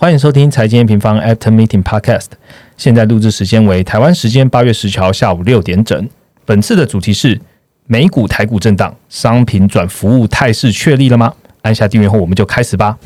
[0.00, 2.26] 欢迎收听财经平方 After Meeting Podcast。
[2.76, 6.08] 现在录制时间为台湾时间八月十号下午六点整。
[6.44, 7.40] 本次的主题是
[7.86, 11.34] 美股、台股震荡，商品转服务态势确立了吗？
[11.62, 12.96] 按下订阅后，我们就开始吧。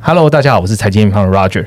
[0.00, 1.66] Hello，大家好，我是财经平方的 Roger。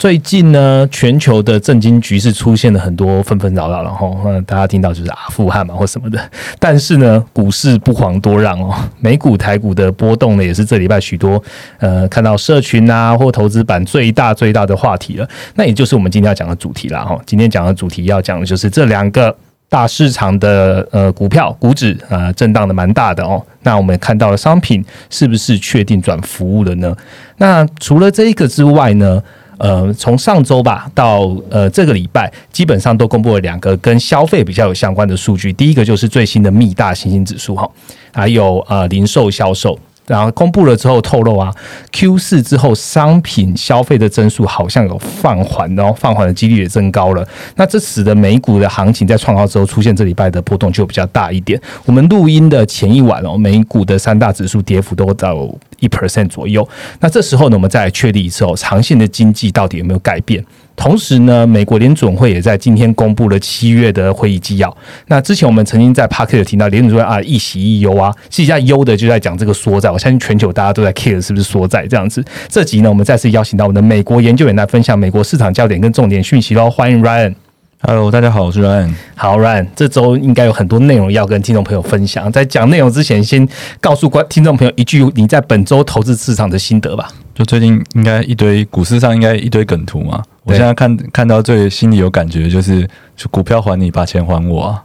[0.00, 6.18] 最近呢，全球的政经局势出现了很多纷纷扰扰，然后，大家听到就是阿富汗嘛或什么的。
[6.58, 11.42] 但是呢，股市不遑多让哦，美股、台股的波动呢，也是这礼拜许多
[11.80, 15.28] 呃看到社群啊或投资版最大最大的话题了。
[15.54, 17.20] 那也就是我们今天要讲的主题啦哈。
[17.26, 19.36] 今天讲的主题要讲的就是这两个
[19.68, 23.44] 大市场的呃股票股指啊震荡的蛮大的哦。
[23.64, 26.96] 那我们看到了商品是不是确定转服务了呢？
[27.36, 29.22] 那除了这一个之外呢？
[29.60, 35.52] 呃，从上周吧到呃这个礼拜，基本上都公布了两个跟消费比较有相关的数据。
[35.52, 37.70] 第一个就是最新的密大新兴指数哈，
[38.10, 39.78] 还有呃零售销售。
[40.10, 41.54] 然后公布了之后透露啊
[41.92, 47.24] ，Q 四之后商品消费的增速好像有放缓哦，放缓的几率也增高了。
[47.54, 51.60] 那这使得美股的行情在创高之后出现这礼拜的波动就比较大一点。
[51.84, 56.68] 我们录音的前一晚哦，美股的三大指数跌幅都到一 percent 左右。
[56.98, 60.44] 那这时候呢，我们再来确立一次哦，长线的经济到底有没有改变？
[60.80, 64.74] 同时呢，美国联准会也在今天公布了七月的会议纪要。
[65.08, 69.90] 那之前我们曾经在 p a r k e t 提到联准会啊一喜一忧啊，实际上忧的就在讲这个缩债。
[69.90, 72.24] 我相信全球大家都在 care 是不是缩债这样子。
[72.48, 76.70] 这集呢，我们再次邀请到我们的美国研究员来分享美国市场焦点跟重点讯息喽。
[76.70, 77.34] 欢迎 Ryan。
[77.82, 78.90] Hello，大家好，我是 Ryan。
[79.14, 82.32] 好，Ryan，这周应该有很多内容要跟听众朋友分享。
[82.32, 83.46] 在讲内容之前，先
[83.82, 87.10] 告诉观听众朋友一句你在本周投资市场的心得吧。
[87.40, 90.22] 就最近应该一堆股市上应该一堆梗图嘛。
[90.44, 94.84] 我现在看看到最心里有感觉就是，就股票还你，把钱还我啊！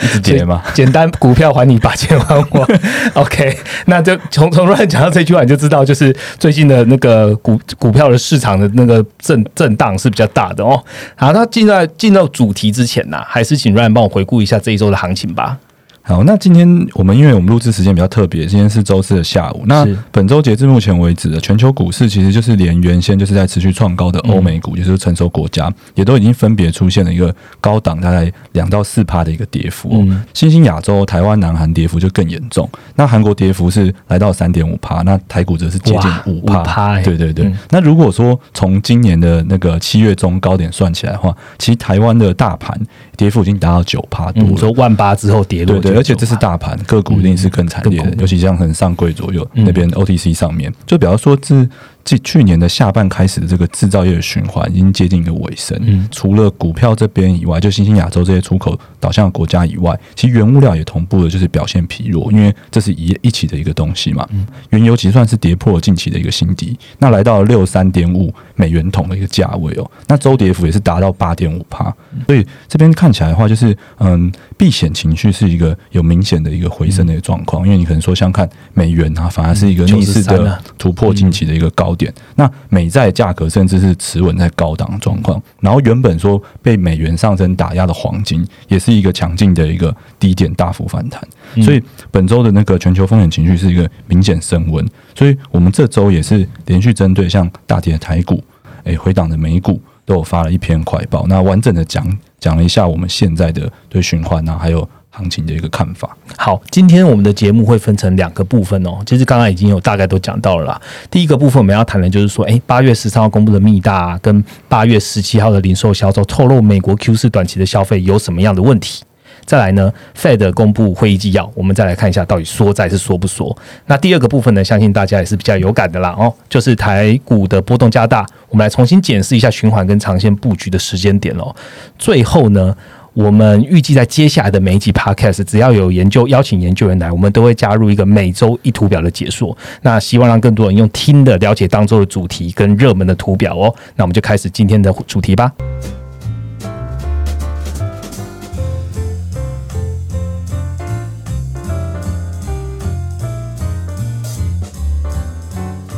[0.00, 2.66] 一直跌嘛，简单，股票还你，把钱还我。
[3.20, 10.82] OK，那就从从乱讲到这句话，你就知道，就是最近的那个股股票的市场的那个震震荡是比较大的哦。
[11.16, 15.58] 好，那进到进到主题之前呢，还是请 Ryan 帮我回顾一下这一周的行情吧。
[16.04, 19.62] 好，那今天我们因为我们录制时间比较特别，今天是周四的下午。
[19.66, 30.04] 那本周截至目前为止的全球股市，其实就是连原先就是在持续创高的欧美股，也就是成熟国家，也都已经分别出现了一个高档大概两到四趴的一个跌幅。
[30.34, 32.68] 新兴亚洲、台湾、南韩跌幅就更严重。
[32.96, 37.00] 那韩国跌幅是来到三点五趴，那台股则是接近五趴。
[37.02, 37.52] 对对对。
[37.70, 42.76] 那如果说从今年的那个七月中高点算起来的话，其实台湾的大盘
[43.16, 44.56] 跌幅已经达到九趴多。
[44.56, 45.80] 说万八之后跌落。
[45.94, 51.68] 而且这是大盘个股，一定是更惨烈的，尤其像很上柜左右那边 OTC 上面，就比方说这。
[52.04, 55.78] 即去年的下半开始的这个制造业的循环已经接近一个尾声。
[55.82, 64.28] 嗯，除了股票这边以外，就新兴亚洲这些出口导向的国家以外，其实原物料也同步的就是表现疲弱，因为这是一一起的一个东西嘛。
[64.32, 69.88] 嗯，原油其实算是跌破了近期的一个新低，那来到了六三点五美元桶的一个价位哦。
[70.08, 71.94] 那周跌幅也是达到八点五帕，
[72.26, 77.64] 所以这边看起来的话，就是嗯，避险情绪是一个有明显的一个回升的一个状况。
[77.64, 81.91] 因为你可能说像看美元啊，反而是一个逆势的突破近期的一个高。
[81.94, 91.20] 点那美债价格甚至是持稳在高档状况，然后原本说被美元上升打压的黄金，也是一个强劲的一个低点大幅反弹，
[91.62, 98.42] 所以本周的那个全球风险情绪是一个明显升温，所以我们这周也是连续针对像大跌的台股，
[98.84, 104.88] 诶回档的美股都有发了一篇快报，那完整的讲讲了一下我们现在的对循环啊，还有。
[105.12, 106.16] 行情的一个看法。
[106.36, 108.98] 好，今天我们的节目会分成两个部分哦。
[109.06, 110.82] 其实刚刚已经有大概都讲到了啦。
[111.10, 119.04] 第一个部分我们要谈的就是说，诶，八月十三号公布的密大跟八月十七号的零售销售透露美国 Q 四短期的消费有什么样的问题？
[119.44, 123.54] 再来呢，Fed 公布会议纪要，我们再来看一下到底缩债是缩不缩？
[123.86, 131.54] 那第二个部分呢，相信大家也是比较有感的啦哦，就是台股的波动加大，我们来重新检视一下循环跟长线布局的时间点喽。
[131.98, 132.74] 最后呢？
[133.14, 139.54] 我们预计在接下来的每一集 Podcast，只要有研究邀请研究员来，我们都会加入一个每周一图表的解说。
[139.82, 143.74] 那希望让更多人用听的了解当周的主题跟热门的图表哦。
[143.96, 145.52] 那我们就开始今天的主题吧。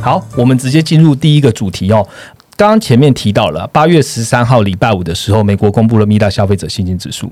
[0.01, 2.07] 好，我们直接进入第一个主题哦。
[2.57, 7.31] 刚刚前面提到了，八月十三号礼拜五的时候，美国公布了密大消费者信心指数，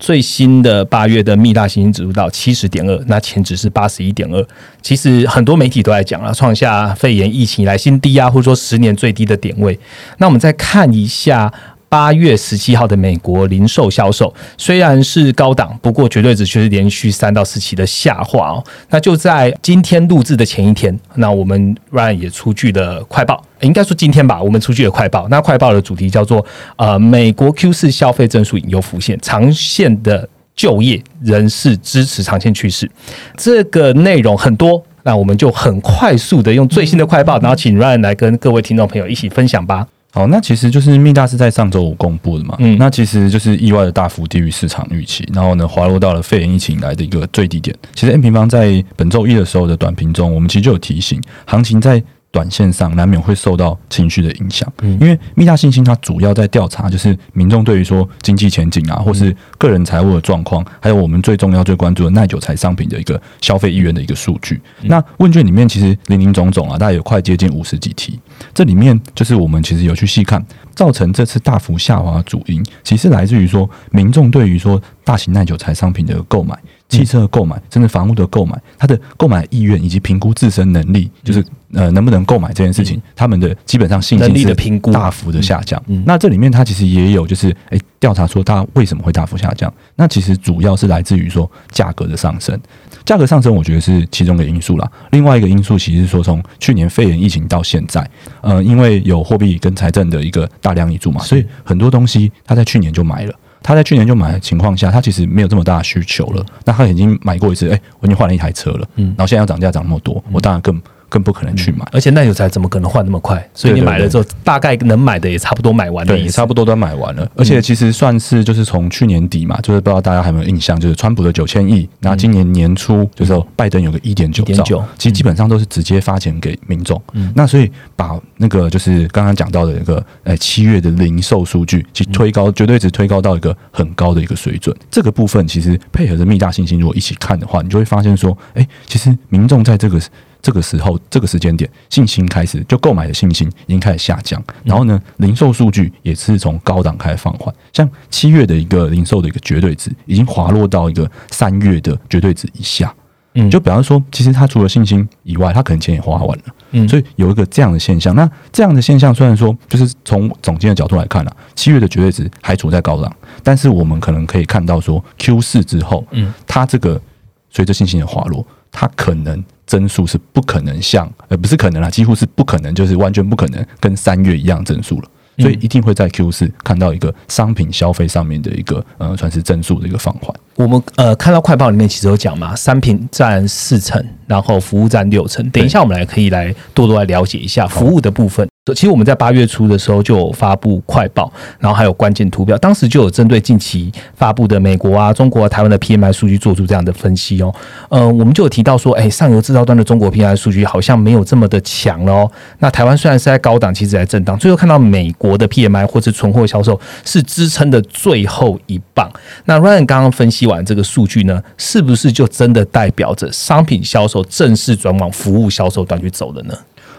[0.00, 4.46] 最新的八月的密大信心指数到七十点二，那前值是八十一点二。
[4.82, 9.78] 其实很多媒体都在讲了，创下肺炎疫情以来新低啊，或者说十年最低的点位。
[10.18, 11.52] 那我们再看一下。
[11.94, 18.64] 八月十七号的美国零售销售虽然是高档，不过绝对值却是连续三到四期的下滑哦。
[18.90, 25.28] 那就在今天录制的前一天，那我们 Ryan 也出具了快报，应该说今天吧，我们出具了快报。
[25.28, 26.44] 那快报的主题叫做
[26.74, 32.90] 呃，美国 Q 四消费增速引诱浮现，长线的就业人士支持长线趋势。
[33.36, 34.84] 这个内容很多。
[35.04, 39.86] 那我们就很快速的用最新的快报，然后请 Ryan 来跟各位听众朋友一起分享吧。
[40.14, 47.76] 好，那其实就是密大是在上周五公布的嘛，嗯，那其实就是意外的大幅低于市场预期，然后呢滑落到了肺炎疫情以来的一个最低点。
[47.94, 52.00] 其实 M 平方在本周一的时候的短评中，我们其实就有提醒，行情在。
[52.34, 64.60] 短线上难免会受到情绪的影响，因为密大信心它主要在调查就是民众对于说经济前景啊，或是个人财务的状况，还有我们最重要最关注的耐久材商品的一个消费意愿的一个数据。
[64.82, 68.18] 那问卷里面其实零零总总啊，大概有快接近五十几题，
[68.52, 70.44] 这里面就是我们其实有去细看，
[70.74, 76.58] 造成这次大幅下滑的主因，其实来自于说民众对于说大型耐久材商品的购买。
[76.88, 85.82] 汽车的购买，甚至房屋的购买，他的购买意愿以及评估自身能力，就是呃能不能购买这件事情，他们的基本上信心的评估大幅的下降。
[86.04, 89.72] 那这里面它其实也有就是诶调查说它为什么会大幅下降？
[89.96, 92.58] 那其实主要是来自于说价格的上升，
[93.04, 94.88] 价格上升我觉得是其中的因素啦。
[95.10, 98.08] 另外一个因素其实是说从去年肺炎疫情到现在，
[98.40, 103.34] 呃，因为有货币跟财政的一个大量挹注嘛，所以很多东西他在去年就买了。
[103.64, 106.44] 他在去年就买的情况下，他其实没有这么大的需求了。
[106.64, 108.86] 那他已经买过一次，哎，我已经换了一台车了。
[108.96, 110.80] 嗯，然后现在要涨价涨那么多，我当然更。
[111.08, 113.48] 更不可能去买，而且耐久材怎么可能换那么快？
[113.54, 117.28] 所以你买了之后，大概能买的也差不多买完了，也差不多都买完了。
[117.36, 127.00] 而且其实算是就是从去年底嘛，就是不知道大家有没有印象，就是川普的九千亿，那今年年初就是拜登有个一点九兆，其实基本上都是直接发钱给民众。
[127.34, 134.74] 那所以把那个就是刚刚讲到的一个呃七月的零售数据，其实推高绝对值推高到一个很高的一个水准。
[134.90, 140.00] 这个部分其实配合着密大信心，如果一起看的话，你就会发现说，哎，其实民众在这个。
[140.44, 144.44] 这个时候，这个时间点，信心开始就购买的信心已经开始下降。
[144.62, 147.52] 然后呢，零售数据也是从高档开始放缓。
[147.72, 152.94] 像七月的一个零售的一个绝对值，已经滑落到一个三月的绝对值以下。
[153.36, 156.44] 嗯，就比方说，其实他除了信心以外，他可能钱也花完了。
[156.72, 158.14] 嗯，所以有一个这样的现象。
[158.14, 163.10] 那这样的现象，虽然说就是从总监的角度来看啊，七月的绝对值还处在高档，
[163.42, 167.00] 但是我们可能可以看到说，Q 四之后，嗯，它这个
[167.48, 169.42] 随着信心的滑落，它可能。
[169.66, 175.08] 增速是不可能像，呃，不是可能啦，几乎是不可能，就是完全不可能跟三月一样增速了。
[175.36, 180.32] 所以一定会在 Q 四看到一个商品消费上面的一个呃，算是增速的一个放缓。
[180.54, 185.50] 我们呃看到快报里面其实有讲嘛，商品占四成，然后服务占六成。
[185.50, 188.48] 等一下我们来可以来多多来了解一下服务的部分。
[188.72, 197.54] 其实我们在八月初的时候就有发布快报，然后还有关键图表，当时就有针对近期发布的美国啊、中国、台湾的 PMI 数据做出这样的分析哦。
[197.90, 202.32] 呃，我们就有提到说，哎，上游制造端的中国 PMI 数据好像没有这么的强了哦。
[202.60, 204.38] 那台湾虽然是在高档，其实在震荡。
[204.38, 209.12] 最后看到美国的 PMI 或者存货销售是支撑的最后一棒。
[209.44, 216.54] 那 Ryan 刚刚分析完这个数据呢，是不是就真的代表着商品销售正式转往服务销售端去走了呢？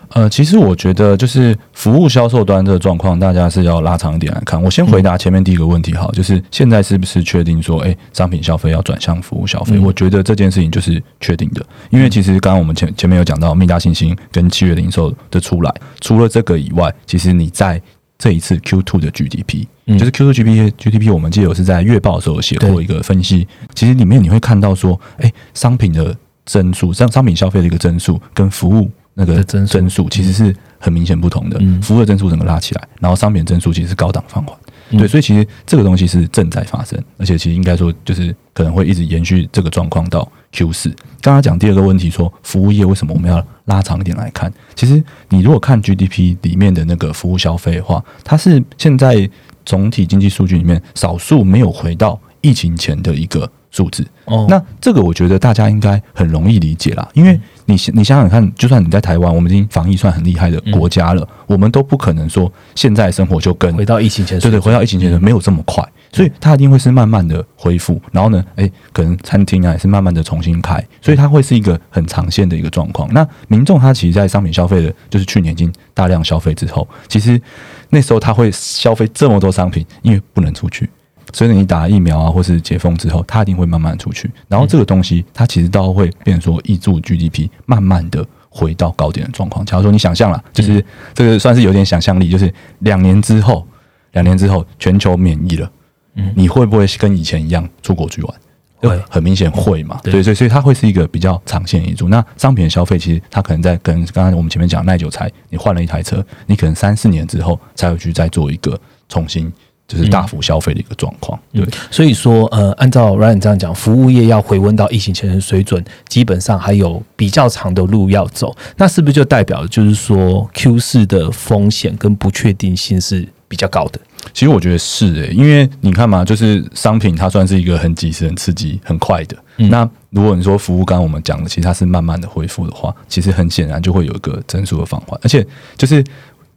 [0.09, 4.61] 呃，其实我觉得就是服务销售端这个状况，大家是要拉长一点来看。
[4.61, 9.77] 我先回答前面第一个问题，好，就是现在是不是确定说，哎，商品消费要转向服务消费？
[9.79, 17.81] 我觉得这件事情就是确定的，因为其实刚刚我们前前面有讲到，密大信心跟七月零售的出来，除了这个以外，其实你在
[18.17, 19.65] 这一次 Q two 的 GDP，
[19.97, 28.89] 就是 Q two GDP GDP，我们记得是在月报的时候写过一个分析，其实里面你会看到说，哎，商品的增速，像商品消费的一个增速跟服务。
[29.15, 34.55] 那个增增速其实是很明显不同的，服务的增速整个拉起来，然后商品增速其实是高档放缓，
[34.91, 40.89] 对，所以其实这个东西是正在发生，而且其实应该说就是可能会一直延续这个状况到 Q 四。
[41.21, 44.51] 刚刚讲第二个问题说服务业为什么我们要拉长一点来看？
[44.75, 49.27] 其实你如果看 GDP 里面的那个服务消费的话，它是现在
[49.65, 54.05] 总体经济数据里面少数没有回到疫情前的一个数字。
[54.25, 57.39] 哦，那这个我觉得大家应该很容易理解啦，因为。
[57.67, 67.99] 你你想想看，就算你在台湾，我们已经防疫算很厉害的国家了，我们都不可能说现在生活就跟回到疫情前，对对，回到疫情前的没有这么快，所以它一定会是慢慢的恢复。
[68.11, 73.11] 然后呢，哎，可能餐厅啊也是慢慢的重新开，所以它会是一个很长线的一个状况。
[73.11, 77.41] 那民众他其实，在商品消费的，就是去年已经大量消费之后，其实
[77.89, 80.87] 那时候他会消费这么多商品，因为不能出去。
[81.35, 84.31] 所以你打疫苗啊，或是解封之后，它一定会慢慢出去。
[84.47, 89.65] 然后这个东西，它其实都会变说，挹注 GDP 慢慢的回到高点的状况。
[89.65, 93.67] 假如说你想象了，就是这个算是有点想象力，就是两年之后，
[94.13, 95.69] 两年之后全球免疫了，
[96.13, 98.35] 嗯，你会不会跟以前一样出国去玩？
[98.79, 99.99] 会，很明显会嘛。
[100.03, 102.07] 对，所以所以它会是一个比较长线一注。
[102.07, 109.51] 那商品的消费其实它可能在跟刚刚我们前面讲耐久材，你换了一台车，你可能三四年之后才会去再做一个重新。
[109.87, 118.55] 就是大幅消费的一个状况，对，所以说，呃，按照 Ryan 这样讲，服务业要回温到疫情前的水准，基本上还有比较长的路要走。
[118.77, 123.99] 那是不是就代表就是说，Q 四的风险跟不确定性是比较高的？
[124.33, 129.37] 其实我觉得是诶，因为你看嘛，就是商品它算是一个很及时、很刺激、很快的。
[129.69, 135.45] 那如果你说服务，刚刚我们讲的，其实它是慢慢的恢复的话，其实很显然就会有一个增速的放缓，而且
[135.77, 136.03] 就是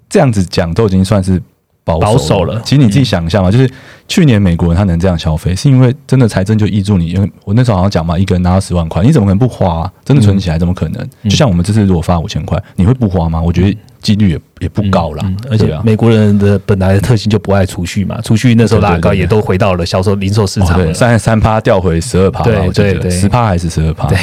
[0.09, 1.43] 这样子讲，都已经算是。
[1.97, 3.71] 保守了，其实你自己想一下嘛，就是
[4.09, 9.91] 去年美国人他能这样消费，是因为真的财政就依住你，因为我那时候好像讲嘛，一个人拿到十万块，你怎么可能不花？
[10.05, 11.09] 真的存起来怎么可能？
[11.25, 13.41] 就像我们这次如果发五千块，你会不花吗？
[13.41, 15.23] 我觉得几率也也不高了。
[15.51, 24.07] 而且美国人的本来的特性就不爱储蓄嘛，储蓄那时候拉高也都回到了销售零售市场了，三三趴调回十二趴，对对对，十趴还是十二趴？
[24.09, 24.19] 对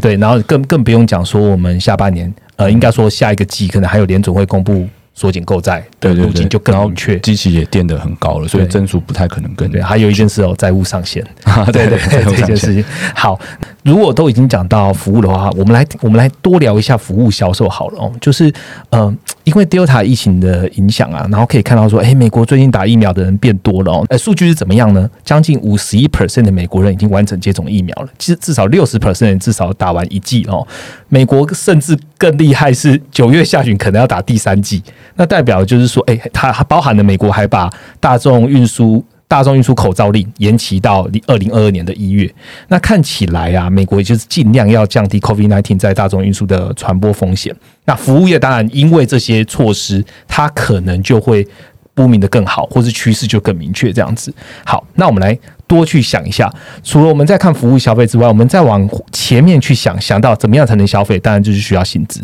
[0.00, 4.88] 对，然后更更不用讲说我们下半年，呃，应该说下一个季可能还有联总会公布。
[5.18, 9.68] 缩紧购债的路径就更明确，机器也垫得很高了，所以增速不太可能跟。
[9.68, 11.20] 对，还有一件事哦，债务上限。
[11.72, 12.84] 对对对，这件事情
[13.16, 13.36] 好。
[13.82, 18.12] 如果都已经讲到服务的话，我们来我们来多聊一下服务销售好了哦。
[18.20, 18.52] 就是
[18.90, 19.12] 呃，
[19.44, 24.04] 因为 Delta 疫情的影响啊，然后可以看到说，哎，美国最近打疫苗的人变多了哦。
[24.10, 25.08] 哎，数据是怎么样呢？
[25.24, 30.66] 将近五十一 percent 的美国人已经完成接种疫苗了，其实至少六十 percent 至少打完一剂哦。
[31.08, 34.82] 美国甚至更厉害，是九月下旬可能要打第三剂。
[35.14, 39.02] 那代表就是说，哎，它包含了美国还把大众运输。
[39.30, 42.34] 大众运输口罩令延期到二零二二年的一月，
[42.68, 47.54] 那看起来啊，美国也就是尽量要降低 COVID-19 在大众运输的传播风险。
[47.84, 51.46] 那服务业当然因为这些措施，它可能就会
[51.92, 54.32] 不明的更好，或是趋势就更明确这样子。
[54.64, 62.20] 好，那我们来多去想一下，除了我们在看服务消费之外，我们再往前面去想，想到怎么样才能消费，当然就是需要薪资。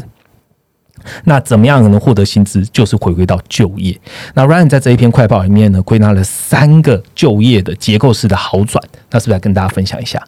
[1.24, 2.64] 那怎么样能获得薪资？
[2.72, 3.94] 就是回归到就业。
[4.32, 8.82] 那 Ryan 在这一篇快报里面呢，归纳了三个就业的结构式的好转。
[9.10, 10.22] 那是不是要跟大家分享一下？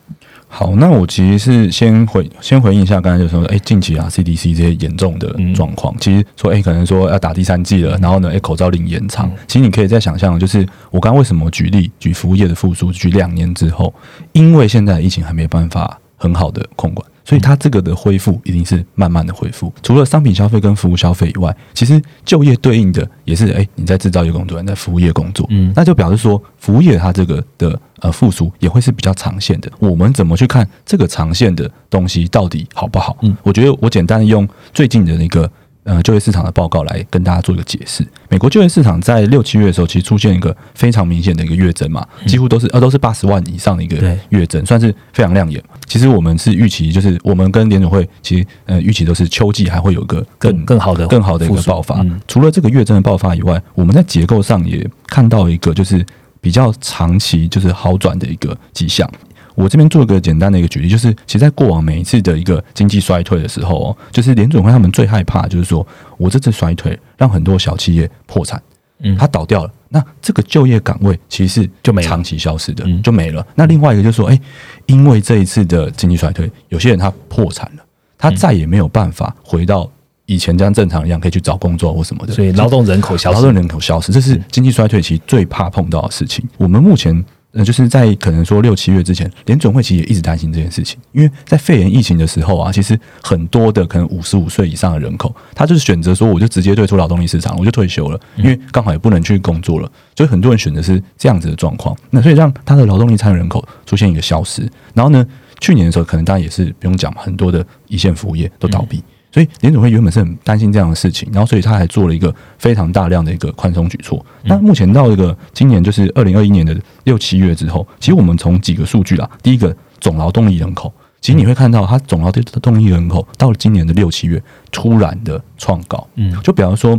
[0.49, 9.31] 好，那我其实是先回先回应一下刚才就说，哎，近期啊 CDC 这些严重的状况，其实说，哎，可能说要打第三剂了，然后呢，哎，口罩令延长。
[9.47, 13.93] 其实你可以再想象，就是我刚刚为什么举例举服务业的复苏，举两年之后，
[14.33, 17.07] 因为现在疫情还没办法很好的控管。
[17.27, 19.73] 所以它这个的恢复一定是慢慢的恢复。
[19.83, 29.69] 除了商品消费跟服务消费以外，其实就业对应的也是，哎，你在制造业工作，你在服务业工作，嗯，那就表示说，服务业它这个的呃复苏也会是比较长线的。
[29.81, 33.17] 我们怎么去看这个长线的东西到底好不好？
[33.23, 35.51] 嗯，我觉得我简单的用最近的那个。
[35.87, 38.05] 呃，就业市场的报告来跟大家做一个解释。
[38.29, 43.97] 美国就业市场在六七月的时候，其实出现一个非常明显的一个月增嘛，几乎都是呃都是八十万以上的一个
[44.31, 45.63] 月增，算是非常亮眼。
[45.87, 52.05] 其实我们是预期，就是我们跟联总会其实呃预期都是秋季还会有个更更好的更好的一个爆发。
[52.27, 56.05] 除了这个月增的爆发以外，我们在结构上也看到一个就是
[56.41, 59.09] 比较长期就是好转的一个迹象。
[59.57, 65.85] 我这边做一个简单的一个举例，就是其实，在过往每一次的一个经济衰退的时候，哦，就是联总会他们最害怕，就是说
[66.19, 68.63] 我这次衰退让很多小企业破产，
[69.01, 73.45] 嗯，它倒掉了，那这个就业岗位其实就没长期消失的，就没了。
[73.55, 74.39] 那另外一个就是说，哎，
[74.85, 77.83] 因为这一次的经济衰退，有些人他破产了，
[78.19, 79.91] 他再也没有办法回到
[80.27, 86.47] 以前这样正常一样可以去找工作或什么的，所以劳动人口消失，劳动人口消失，这是经济衰退期最怕碰到的事情。
[86.59, 87.25] 我们目前。
[87.59, 101.97] 那就是在可能说六七月之前，联准会其实也一直担心这件事情，因为在肺炎疫情的时候啊，其实很多的可能五十五岁以上的人口，他就是选择说，我就直接退出劳动力市场，我就退休了，因为刚好也不能去工作了，所以很多人选择是这样子的状况。
[102.11, 105.27] 那所以让他的劳动力参与人口出现一个消失，然后呢，
[105.61, 109.03] 去年的时候可能当然也是不用讲，很多的一线服务业都倒闭。
[109.37, 114.25] 所以联总会原本是很担心这样的事情，然后所以他还做了一个非常大量的一个宽松举措。
[114.45, 116.75] 那目前到一个今年就是二零二一年的
[117.05, 120.91] 六七月之后，其实我们从几个数据啊，第一个总劳动力人口，
[121.21, 126.99] 其实你会看到它总劳动力人口到了今年的六七月突然的创高，嗯，就比方说，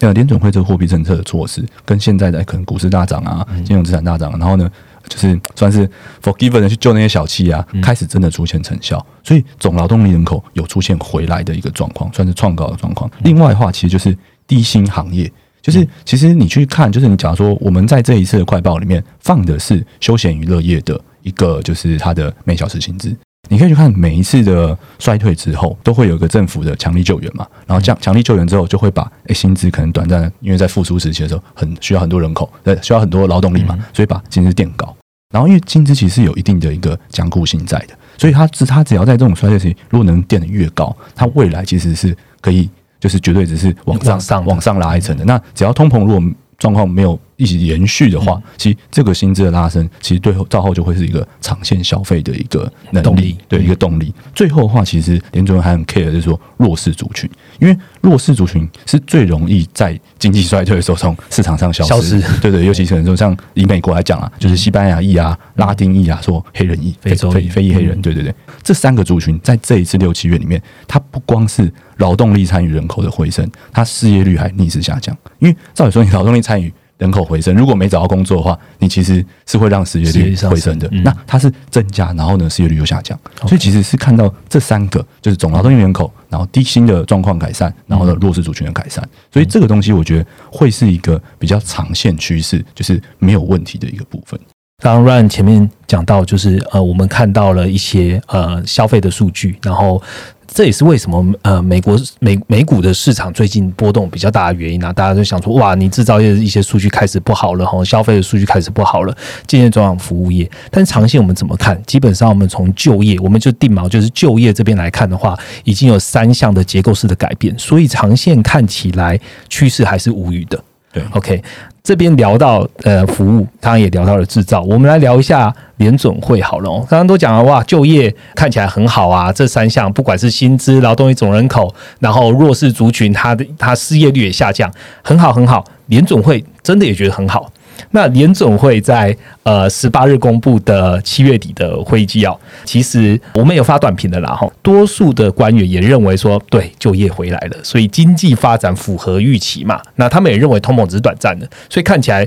[0.00, 4.68] 呃，联总会这个货币政策的措施，跟现在的可能股市大涨啊，金融资产大涨，然后呢？
[5.08, 5.88] 就是算是
[6.22, 13.10] forgiven 的去救那些小企啊，开始真的出现成效，所以总劳动力人口有出现回来的一个状况，算是创高的状况。
[13.22, 15.30] 另外的话，其实就是低薪行业，
[15.62, 23.16] 就是其实你去看，就是你假如说我们在这一次的快报里面放的是休闲娱乐业的一个，就是它的每小时薪资。
[23.50, 34.94] 你可以去看每一次的衰退之后，都会有一个政府的强力救援嘛，然后这样强力救援之后，就会把诶薪资可能短暂的，因为在复苏时期的时候，很需要很多人口，呃，需要很多劳动力嘛，所以把薪资垫高。
[35.30, 42.68] 然后因为金枝其实有一定的一个坚固性在的，所以它只它只要在这种衰退期，如果能垫的越高，它未来其实是可以，
[42.98, 45.24] 就是绝对只是往上往上拉一层的。
[45.24, 46.22] 那只要通膨如果
[46.58, 47.18] 状况没有。
[47.38, 54.12] 一起延续的话，其实这个薪资的拉升，其实最后到后就会是一个长线消费的一个能力，对一个动力。
[54.34, 57.30] 最后的话，其实联准会还很 care，就是说弱势族群，
[57.60, 62.20] 因为弱势族群是最容易在经济衰退的时候从市场上消失。
[62.40, 75.16] 对对，尤其是可能说像以美国来讲啊，就是西班牙裔啊、拉丁裔啊、说黑人裔、非洲非非裔黑人，对对对，这三个族群在这一次六七月里面，它不光是劳动力参与人口的回升，它失业率还逆势下降。
[75.38, 80.88] 因为照理说，你劳动力参与人口回升，如果没找到工作的话，你其实是会让失业率回升的。
[81.04, 89.08] 那它是增加，然后呢，失业率又下降，所以其实是看到这三个，就是总劳动力人口，然后低薪的状况改善，然后呢，弱势族群的改善。
[89.32, 94.38] 所以这个东西我觉得会是一个比较长线趋势，就是没有问题的一个部分。
[94.80, 100.02] 刚刚 Ryan 前面讲到，就是呃，我们看到了一些呃消费的数据，然后。
[100.50, 104.90] 这也是为什么呃，美国美美股的市场最近波动比较大的原因啊！
[104.90, 109.14] 大家都想说，哇，你制造业的一些数据开始不好了，哈，消费的数据开始不好了，
[109.46, 110.50] 渐渐转往服务业。
[110.70, 111.80] 但长线我们怎么看？
[111.84, 119.20] 基本上我们从就业，我们就定锚，就是就业这边来看的话，已经有三项的结构式的改变，所以长线看起来
[119.50, 120.58] 趋势还是无语的。
[120.92, 121.42] 对，OK。
[121.82, 126.70] 这边聊到呃服务，刚刚也聊到了制造，我们来聊一下联准会好了。
[126.88, 134.70] 刚刚都讲了哇，就业看起来很好啊，这三项不管是薪资、劳动力总人口，然后弱势族群，它的它失业率也下降，
[135.02, 135.64] 很好很好。
[135.86, 137.50] 联准会真的也觉得很好。
[137.90, 149.80] 那联总会在呃十八日公布的七月底的会议纪要，其实我们有发短评的啦哈，多数的官员也认为说，对就业回来了，所以经济发展符合预期嘛。
[149.96, 152.26] 那他们也认为通膨只是短暂的，所以看起来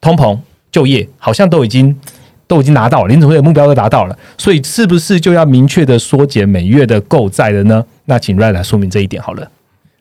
[0.00, 0.38] 通膨、
[0.70, 1.96] 就业好像都已经
[2.46, 7.84] 都已经拿到了，联总会的目标都达到了，所以是不是就要明确的缩减每月的购债了呢？
[8.06, 9.50] 那请 Ray 来说明这一点好了。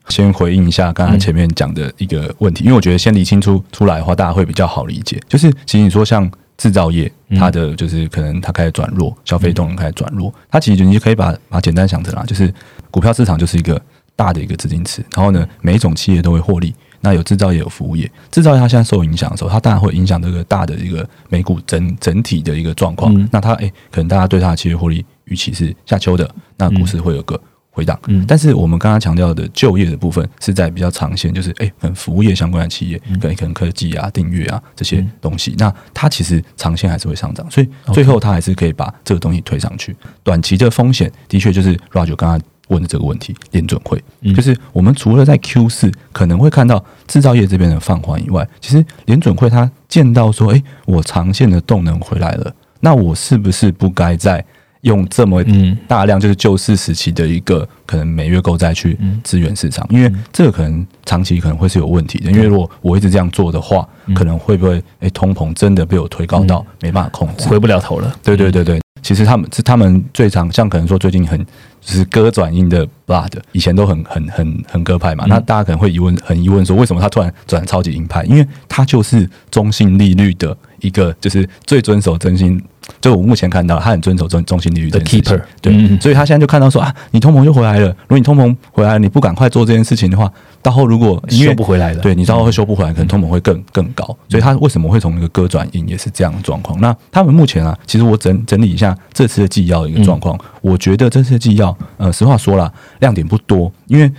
[0.09, 5.21] 先回应一下刚刚前面讲的一个问题，因为我觉得先理清楚出来的话，大家会比较好理解。
[5.27, 12.53] 就是其实你说像制造业，它的就是可能它开始转弱，消费动能开始转弱，它其实你就可以把把简单想成啦，就是
[12.91, 13.81] 股票市场就是一个
[14.15, 16.73] 大的一个资金池，然后呢，每一种企业都会获利。
[17.01, 23.13] 那有制造业有服务业，制造业它现在受影响的时候，它当然会影响这个大的一个美股整整体的一个状况。
[23.31, 27.39] 那它诶，可能大家对它的企业获利预期是下秋的，那股市会有个。
[27.75, 39.93] 回档，嗯，但是我们刚刚强调的就业的部分是在比较长线，就是哎，跟服务业相关的企业，跟可能科技啊、订阅啊这些东西，那它其实长线还是会上涨，所以最后它还是可以把这个东西推上去。
[40.23, 44.01] 短期的风险的确就是 Roger 刚刚问的这个问题，联准会，
[44.33, 54.43] 就是我们除了在 Q 四可能会看到制造业这边的放缓以外，其实联准会它见到说，哎，我长线的动能回来了，那我是不是不该在
[54.85, 55.43] 用这么
[55.87, 62.31] 大量就是救市时期的一个可能每月购债去支援市场，因为这个可能长期可能会是有问题的。
[62.31, 68.15] 因为如果我一直这样做的话，可能会不会诶通膨真的被我推高到没办法控制，回不了头了。
[68.23, 71.43] 对对对对，其实他们是他们最常像可能说最近很
[71.81, 75.25] 就是歌转音的 blood，以前都很很很很歌派嘛。
[75.27, 78.23] 那大家可能会疑问很疑问说，为什么他突然转超级鹰派？
[78.25, 82.61] 因为他就是中性利率的一个就是最遵守真心。
[83.01, 87.87] 就我目前看到，他很遵守中中心利率的 keeper，对，所以他现在就看到说啊，你通膨就回来了。
[87.87, 94.05] 如果你通膨回来，你不赶快做这件事情的话，到后如果修不回来了，对你到后会修不回来，可能通膨会更更高。
[94.29, 96.79] 所以他为什么会从那个歌转音，也是这样的状况。
[96.79, 104.11] 那他们目前啊，其实我整整理一下这次的纪要的一个状况，我觉得这次纪要，呃，实话说了，亮点不多，因为。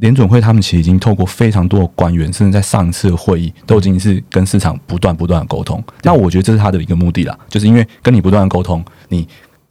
[0.00, 5.82] 联准会他们其实已经透过非常多的官员，甚至在上一次的会议都已经是跟市场不断不断的沟通。
[6.02, 9.26] 那我觉得这是他的一个目的啦，就是因为跟你不断的沟通，你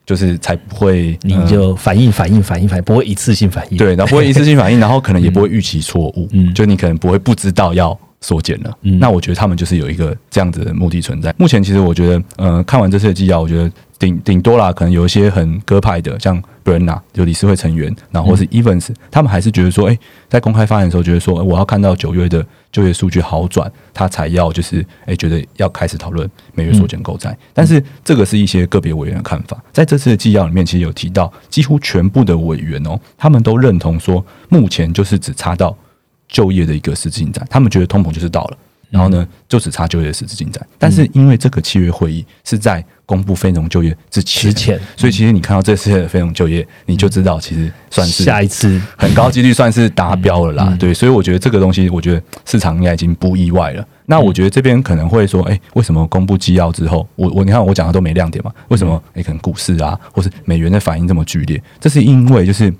[0.05, 3.77] 就是才不会你就反应反应反应反应，不会一次性反应。
[3.77, 6.27] 对，然后不会 一次性反应，然后可能也不会预期错误。
[6.31, 8.77] 嗯，就你可能不会不知道要缩减了。
[8.81, 11.33] 嗯，那我觉得他们就是有一个这样子的目的存在。
[11.37, 13.71] 目前其实我觉得，呃，看完这次的纪要，我觉得。
[13.99, 19.97] 顶顶多啦，可能有一些很鸽派的，像 b r e n n a 就理事会成员，然后或是 Evans，他们还是觉得说，哎，
[20.29, 27.35] 在公开发言的时候，觉得说，我要看到九月的就业数据好转，他才要就是，哎，觉得要开始讨论每月缩减购债。
[27.53, 35.75] 但是这个是一些个别委员的看法，在这次的纪要里面，其实有提到，几乎全部的委员哦，他们都认同说，目前就是只差到
[36.27, 38.57] 就业的一个实质进展，他们觉得通膨就是到了。
[38.89, 40.65] 然后呢就只差就业实质进展。
[40.77, 50.75] 但是因为这个契约会议是在公布非农就业之前，之前所以其实你看到这次的非农就业，你就知道其实算是下一次很高几率算是达标了啦。
[50.79, 53.87] 对，所以我觉得这个东西，我觉得市场应该已经不意外了。
[54.05, 58.51] 那我觉得这边可能会说，哎，为什么公布纪要之后，我我你看我讲的都没亮点嘛？
[58.69, 59.01] 为什么？
[59.13, 61.61] 哎，可能股市啊，或是美元的反应这么剧烈？
[61.79, 62.73] 这是因为就是。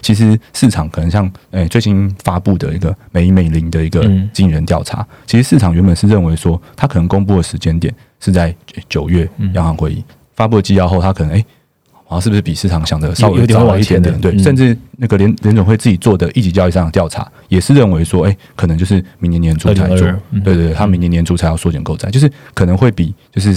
[0.00, 8.54] 其实市场可能像诶最新发布的一个美美林的一个经营人调查，其实市场原本是认为说，它可能公布的时间点是在
[8.88, 11.44] 九月央行会议发布纪要后，它可能诶，
[12.04, 14.20] 好像是不是比市场想的稍微早一点点？
[14.20, 20.06] 对，甚至那个联联总会自己做的一级交易上的调查，也是认为说，诶，可能就是明年年初才做，
[20.42, 23.52] 对对对，他明年年初才要缩减购债，就是可能会比就是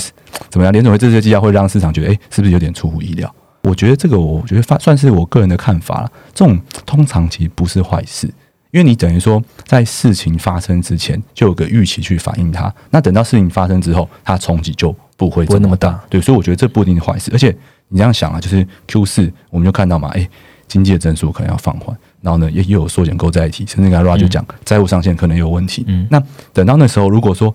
[0.49, 0.71] 怎么样？
[0.73, 3.33] 联总会这些绩效会让市场觉得，诶，是不是有点出乎意料？
[3.63, 6.11] 我觉得这个，我觉得算算是我个人的看法了。
[6.33, 8.27] 这种通常其实不是坏事，
[8.71, 15.99] 因为你等于说在事情发生之前就有个预期去反映它，那等到事情发生之后，它冲击就不会不会那么大。
[16.09, 17.29] 对，所以我觉得这不一定是坏事。
[17.33, 17.55] 而且
[17.89, 20.27] 你这样想啊，就是 Q 四我们就看到嘛，哎，
[20.67, 25.83] 经济的增速可能要放缓，然后呢也又有缩减购债体，甚至刚才 Ra 就讲债务上限可能有问题。
[25.87, 26.21] 嗯，那
[26.53, 27.53] 等到那时候，如果说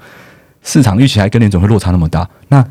[0.62, 2.64] 市场预期还跟联总会落差那么大，那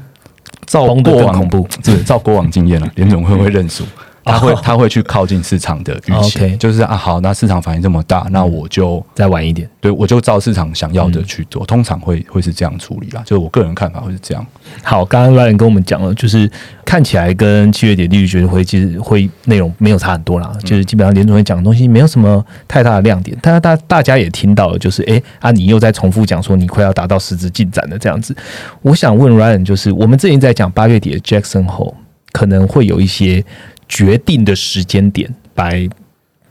[0.76, 3.86] 照过往恐怖，是照过往经验了，联总会不会认输？
[4.26, 13.22] 他会他会去靠近市场的预期，就是啊，好，那市场反应这么大，那我就再晚一点，对我就照市场想要的去做，通常会会是这样处理啦。
[13.24, 14.44] 就是我个人看法会是这样。
[14.82, 16.50] 好，刚刚 Ryan 跟我们讲了，就是
[16.84, 23.38] 看起来跟七月底利率决议会其实会内容没有差很多啦，就是基本上联总会讲的东西没有什么太大的亮点。
[23.44, 28.36] 但是大大家也听到了，就是哎啊，你又在重复讲说你快要达到实质进展的这样子。
[28.82, 31.96] 我想问 Ryan，就是我们之前在讲八月底的 Jackson 后，
[32.32, 33.46] 可能会有一些。
[33.88, 35.88] 决定的时间点，来，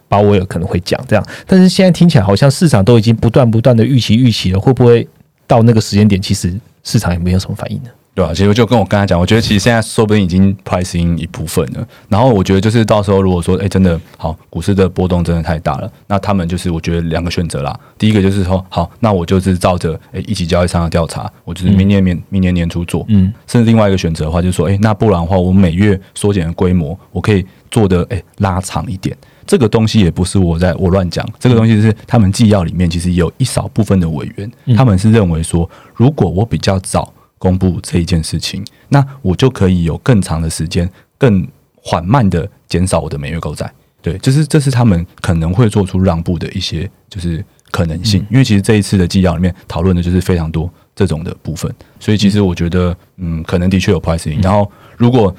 [0.09, 5.07] 把我有可能会讲这样，但是现在听起来好像市场都已经不断不断的预期预期了，会不会
[5.47, 7.91] 到那个时间点，其实市场也没有什么反应呢？
[8.15, 11.85] 对啊，其实就跟我刚才讲，我觉得其实现在说不定已经 pricing 一部分了。
[12.09, 17.77] 然后我觉得就是到时候如果说，哎，真的好，股市的波动真的太大了，那他们就是我觉得两个选择啦。
[17.99, 23.05] 第一个就是说，好，那我就是照着哎一级交易商的调查，我就是明年年明年年初做。
[23.09, 23.35] 嗯。
[23.49, 29.17] 甚至另外一个选择的话，就是说，哎，那不然的话，我每月缩减的规模，我可以做的哎拉长一点。
[29.45, 37.13] 这个东西也不是我在我乱讲，这个东西是他们纪要里面其实有一少部分的委员，他们是认为说，如果我比较早。
[37.45, 43.71] 公布这一件事情，那我就可以有更长的时间、更缓慢的减少我的每月购债。
[44.01, 48.27] 对，就是这是他们可能会做出让步的一些就是可能性。
[48.31, 54.41] 因为其实这一次的纪要里面讨论的就是非常多这种的部分，所以其实我觉得，嗯，可能的确有 price in。
[54.41, 55.35] 然后，如果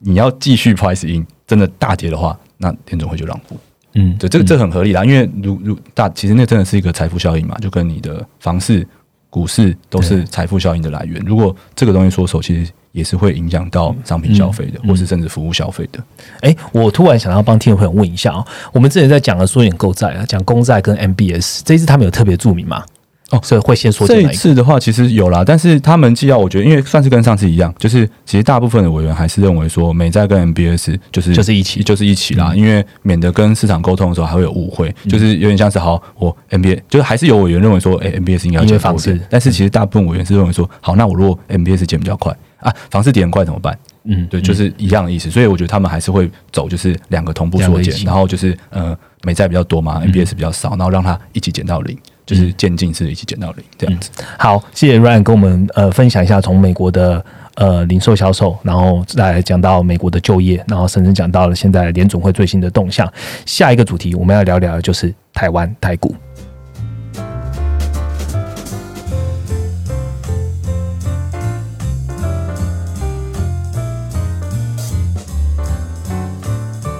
[0.00, 3.56] 你要继续 price in，真的大跌的话，那田总会就让步。
[3.94, 5.04] 嗯，对，这这很合理啦。
[5.04, 8.86] 因为如如大，其实那真的是一个财富效应嘛，就跟你的房市。
[9.30, 11.22] 股市都是财富效应的来源。
[11.24, 16.02] 如果这个东西缩手，其实也是会影响到商品消费的，或是甚至服务消费的。
[16.40, 22.84] 哎，我突然想要帮听众朋友问一下啊，我们之前在讲的缩减购债啊，讲公债跟 MBS，这一次他们有特别注明吗？
[23.30, 31.82] 哦，所以会先说这一次的话，其实有啦，但是他们既要我觉得，因为算是跟上次一样，就是其实大部分的委员还是认为说，美债跟 MBS 就是就是一起。
[31.82, 43.78] 就是一起啦，因为免得跟市场沟通的时候还会有误会，就是有点像是好，我 MBS 就是还是有委员认为说，哎，MBS 应该减房市，但是其实大部分委员是认为说，好，那我如果 MBS 减比较快啊，房市跌很快怎么办？
[44.04, 51.96] 嗯，对，就是一样的意思，所以我觉得他们还是会走，就是两个同步缩减，然后就是呃，美债比较多嘛，MBS 比较少，然后让它一起减到零。
[52.28, 54.10] 就是渐进式一起减到零这样子。
[54.38, 63.10] 好，谢谢 Ryan 跟我们呃分享一下从美国的呃零售销售，然后再讲到美国的就业，然后甚至讲到了现在联总会最新的动向。
[63.46, 66.14] 下一个主题我们要聊聊的就是台湾台股。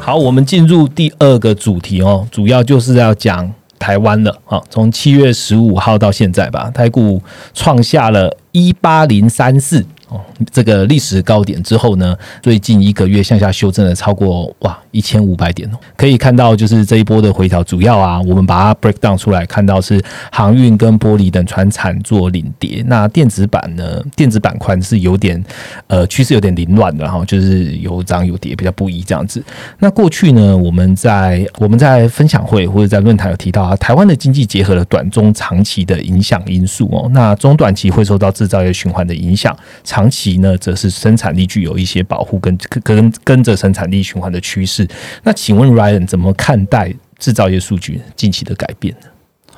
[0.00, 3.52] 好，我们进入第二个主题哦，主要就是要讲。
[3.78, 4.62] 台湾了啊！
[4.68, 7.22] 从七月十五号到现在吧，台股
[7.54, 9.84] 创下了一八零三四。
[10.08, 25.44] 哦，这个历史高点之后呢，最近一个月向下修正了超过哇一千五百点哦，可以看到就是这一波的回调，主要啊，我们把它 break down 出来，看到是航运跟玻璃等船产做领跌，那电子板呢，电子板块是有点
[25.88, 29.44] 呃趋势有点凌乱的哈，就是有涨有跌，比较不一这样子。
[29.78, 39.54] 那过去呢，我们在我们在分享会或者在论坛有提到啊，台湾的经济结合了短中长期的影响因素哦，那中短期会受到制造业循环的影响。
[39.98, 44.86] 长期呢，则是生产力具有一些保护跟跟跟着生产力循环的趋势。
[45.24, 49.08] 那请问 Ryan 怎么看待制造业数据近期的改变呢？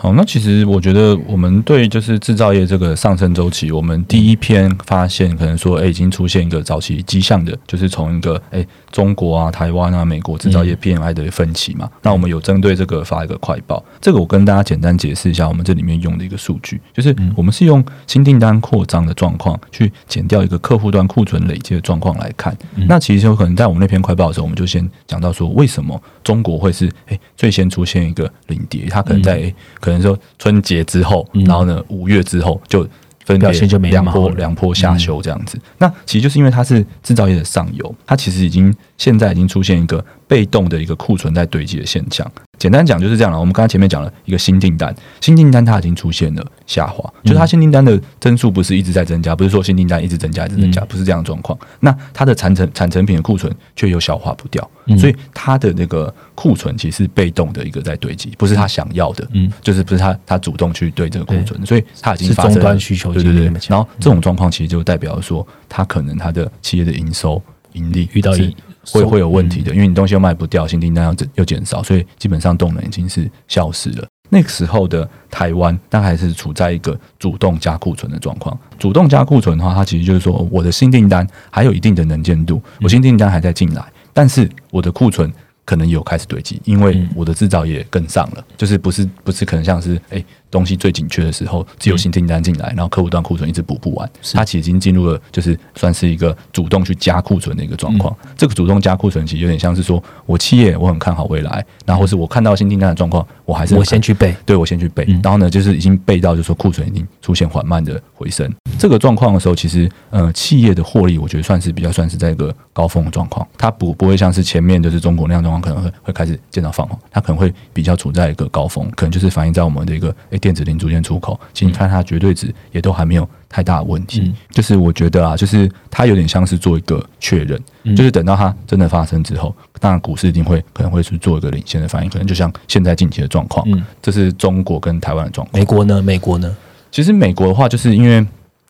[0.03, 11.87] 好，那其实我觉得我们对就是制造业这个上升周期，我们第一篇发现可能说，哎，已经出现一个早期迹象的，就是从一个哎中国啊、台湾啊、美国制造业 PMI 的分歧嘛。
[12.01, 22.57] 那我们有针对这个发一个快报，这个我跟大家简单解释一下，我们这里面用的一个数据，就是我们是用新订单扩张的状况去减掉一个客户端库存累积的状况来看。
[22.89, 29.90] 那其实有可能在我们那篇快报的时候，我们就先讲到说，为什么中国会是哎最先出现一个领跌，它可能在可。
[29.91, 32.87] 可能说春节之后，然后呢五月之后就
[33.25, 33.51] 分别
[33.91, 35.59] 两波两波下修这样子。
[35.79, 42.31] 那其实就是因为它是制造业的上游，它其实已经现在已经出现一个被动的一个库存在堆积的现象。
[42.61, 43.41] 简单讲就是这样了。
[43.41, 51.59] 我们刚才前面讲了一个新订单，新订单它已经出现了下滑，就是它新订单的增速不是一直在增加，不是说新订单一直增加一直增加，不是这样的状况。
[51.81, 63.51] 那它的产成产成品的库存却又消化不掉，所以它的那个库存其实是被动的一个在堆积，不是他想要的，嗯，就是不是他他主动去对这个库存，所以它已经发生需求，对对对。
[63.69, 67.43] 然后这种状况其实就代表说，它可能它的企业的营收
[67.73, 68.55] 盈利遇到一。
[68.87, 74.07] 会会有问题的，因为你东西又卖不掉，新订单又又减少，所以基本上动能已经是消失了。
[74.29, 78.57] 那个时候的台湾，但还是处在一个主动加库存的状况。
[78.79, 85.33] 主动加库存的话，它其实就是说，我的新订单还有一定的能见度，我新订单还在进来，但是我的库存
[85.65, 90.25] 可能有开始堆积，因为我的制造业跟上了，就是不是不是可能像是哎。
[90.51, 98.17] 东西最紧缺的时候，只有新订单进来，然后客户端库存一直补不完，它其实已经进入了就是算是一个主动去加库存的一个状况。
[98.37, 108.51] 这个主动加库存其实有点像是说我企业我很看好未来，然后是我看到新订单的状况，我还是我先去备，对我先去备，然后呢就是已经备到就是说库存已经出现缓慢的回升。
[108.79, 121.21] 这个状况的时候，其实呃企业的获利我觉得算是比较算是在一个高峰的状况，它不不会像是前面就是中国那样状况可能会会开始见到放缓，它可能会比较处在一个高峰，可能就是反映在我们的一个诶电子零组件出。
[121.21, 127.63] 口，其实你看它绝对值也都还没有太大的问题，就是我觉得啊，就是它有点像是做一个确认，
[127.95, 135.61] 就是等到它真的发生之后，当然股市一定会可能会去做一个领先的反应，可能就像现在近期的状况，嗯这是中国跟台湾的状况。
[135.61, 136.01] 美国呢？
[136.01, 136.57] 美国呢？
[136.91, 138.27] 其实美国的话，就是因为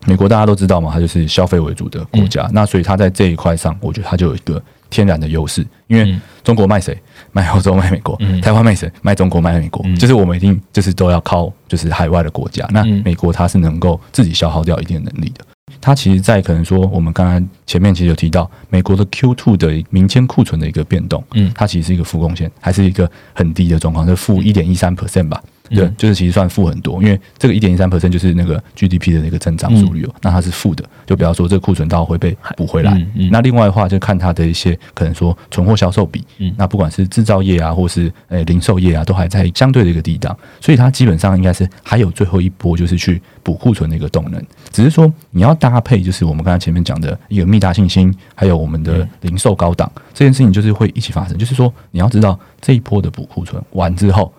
[0.06, 6.96] 美国大家都知道嘛，它就是消费为主的国家，那所以它在这一块上，我觉得它就有一个天然的优势，因为中国卖谁？
[7.32, 8.90] 卖欧洲，卖美国；台湾卖谁？
[9.02, 9.84] 卖中国，卖美国。
[9.96, 12.66] 就是我们一定就是都要靠就是海外的国家。
[12.70, 15.44] 那美国它是能够自己消耗掉一定的能力的。
[15.80, 25.40] 它其实，在可能说我们刚刚前面其实有提到美国的 Q two 的民间库存的一个变动，嗯，它其实是一个负贡献，还是一个很低的状况，是负一点一三 percent 吧。
[25.70, 33.00] 对，就是其实算负很多，因为这个一点一三 percent 就是那个 GDP 的那个增长速率哦，那它是负的，就比方说这个库存到会被补回来。
[33.30, 36.24] 那另外的话，就看它的一些可能说存货销售比，
[36.56, 44.42] 那不管是制造业啊，或是呃零售业啊，都还在相对的一个低档，所以它基本上应该是还有最后一波，就是去补库存的一个动能。
[44.70, 51.38] 只是说你要搭配，就是我们刚才前面讲的一个密达信心，还有我们的零售高档这件事情，就是会一起发生。
[51.38, 54.32] 就是说你要知道这一波的补库存完之后。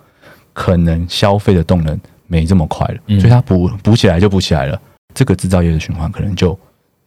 [0.62, 4.80] 可能消费的动能没这么快了，所以它补补起来就补起来了，
[5.12, 6.58] 这个制造业的循环可能就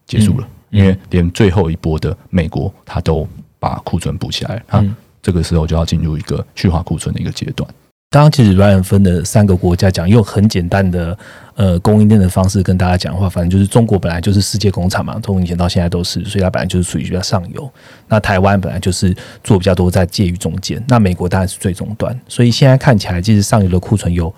[0.06, 3.24] 结束了，因为连最后一波的美国，它都
[3.60, 4.84] 把库存补起来了，那
[5.22, 7.70] 这个时候就要进入一个去化库存的一个阶段。
[8.14, 11.18] 刚刚其实 Ryan 分的三个国家讲，用很简单的
[11.56, 17.68] 呃供应链的方式跟大家讲话，反正就是中国本来就是世界工厂嘛，从以前到现在都是，所以它本来就是属于比较上游。
[18.06, 24.32] 那台湾本来就是做比较多在介于中间，那美国当然是最终端，所以现在看起来其实上游的库存有。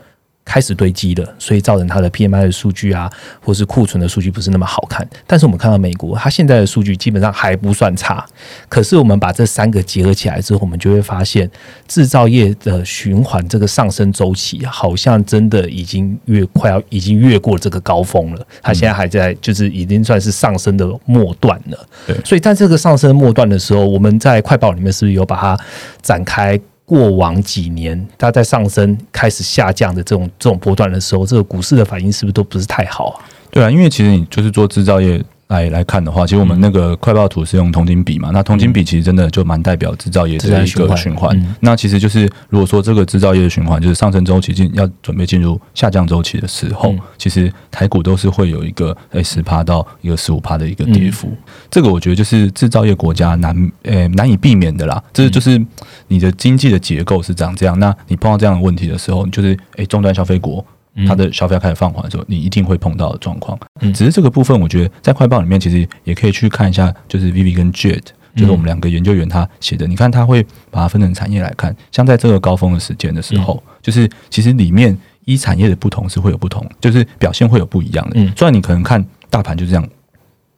[0.47, 3.11] 开始堆积的，所以造成它的 PMI 的数据啊，
[3.45, 5.07] 或是库存的数据不是那么好看。
[5.27, 8.25] 但是我们看到美国，它现在的数据基本上还不算差。
[8.69, 11.51] 可是我们把这三个结合起来之后，我们就会发现
[11.89, 18.47] 制造业的循环这个上升周期，好像真的已经越快要已经越过这个高峰了。
[18.63, 21.89] 它现在还在，就是已经算是上升的末段了。
[22.07, 25.59] 对，所以在这个上升末段的时候，我们在快报里面是不是有把它
[26.01, 26.57] 展开？
[26.87, 33.21] 过往几年，它在上升开始下降的这种这种波段的时候，这个股市的反应是不是都不是太好啊？
[33.51, 35.23] 对啊，因为其实你就是做制造业。
[35.49, 41.57] 来来看的话，其实我们那个快报图是用铜金比嘛，那铜金比其实真的就蛮代表制造业的一个循环。
[41.61, 51.33] 那其实就是如果说这个制造业的循环就是上升周期进要准备进入下降周期的时候，其实台股都是会有一个诶十趴到一个十五趴的一个跌幅。
[51.71, 55.01] 这个我觉得就是制造业国家难诶难以避免的啦。
[55.13, 55.65] 这就是
[56.09, 60.65] 你的经济的结构是长这样，那你碰到这样的问题的时候，就是诶终端消费国。
[61.07, 63.59] 它的消费要开始放缓的时候，你一定会碰到的状况。
[63.81, 68.03] 嗯，只是这个部分，我觉得在快报里面其实也可以去看一下，就是 Vivi 跟 Jet，
[68.37, 69.87] 就是我们两个研究员他写的。
[69.87, 78.13] 你看他会把它分成产业来看，像在这个高峰的时间的时候，就是其实里面一产业的不同是会有不同，就是表现会有不一样的。
[78.17, 79.89] 嗯，虽然你可能看大盘就这样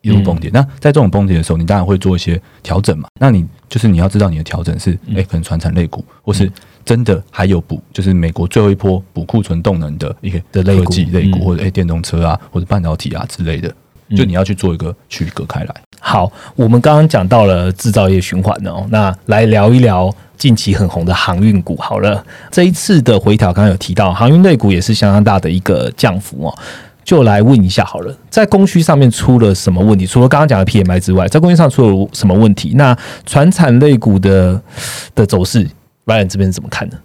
[0.00, 3.08] 一路崩跌，那在这种崩跌的时候，你当然会做一些调整嘛。
[3.20, 6.50] 那你就是你要知道你的调整是，哎，可能传产类股，或是
[6.84, 13.74] 真的还有补，就是美国最后一波补库存动能的一个的科技类股，或者哎电动车啊，或者半导体啊之类的，
[14.16, 15.74] 就你要去做一个区隔开来。
[16.00, 21.76] 好，我们刚刚讲到了制造业循环哦，那来聊一聊近期很红的航运股。
[21.76, 26.58] 好了，这一次的回调，刚刚有提到航运类股也是相当大的一个降幅哦，
[27.09, 30.07] 就来问一下好了，在供需上面出了什么问题？
[30.07, 32.75] 除了刚刚讲的 PMI 之外，在供需上出了什么问题？
[32.75, 32.94] 那
[33.25, 34.61] 船产类股的
[35.14, 35.66] 的走势
[36.05, 36.99] ，Ryan 这边怎么看呢？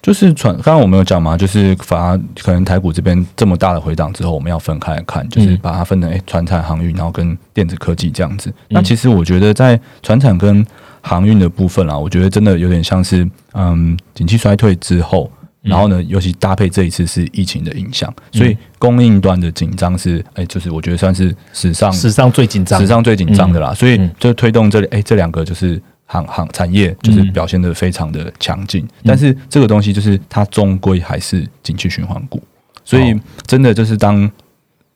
[0.00, 8.50] 就是船，刚刚我们有讲嘛，就是反而可能台股这边这么大的回档之后，我们要分开来看，就是把它分成诶，船产航运，然后跟电子科技这样子。
[8.70, 10.66] 那其实我觉得在船产跟
[11.02, 15.30] 航运的部分啊，我觉得真的有点像是嗯，景气衰退之后，
[15.64, 23.74] 然后呢，尤其搭配这一次是疫情的影响，所以供应端的紧张是哎，就是我觉得算是史上史上最紧张、史上最紧张的啦。
[23.74, 25.82] 所以就推动这里诶，这两个就是。
[26.06, 32.40] 行行产业就是表现的非常的强劲，但是这个东西就是它终归还是景气循环股，
[32.84, 34.30] 所以真的就是当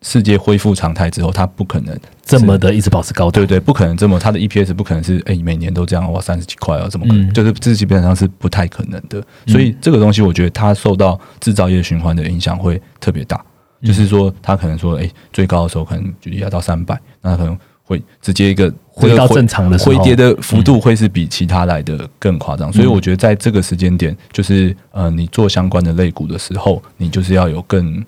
[0.02, 7.32] 世界恢复常态之后，它不可能这么的一直保持高度，对对，不可能这么它的 EPS 不可能是哎每年都这样哇三十几块啊，怎么可能？
[7.32, 13.44] 就是这基本上是不太可能的，所以这个东西我觉得它受到制造业循环的影响会特别大，
[13.82, 17.58] 就是说它可能说哎最高的时候可能举例要到三百，那可能。
[17.88, 28.04] 会直接一个回到正常的回跌的幅度会是比其他来的更夸张，所以我觉得在这个时间点，就是呃，你做相关的类股的时候，你就是要有更